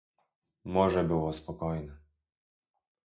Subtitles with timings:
[0.63, 1.97] "Morze było spokojne."